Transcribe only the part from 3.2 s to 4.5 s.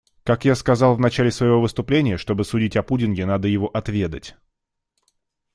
надо его отведать.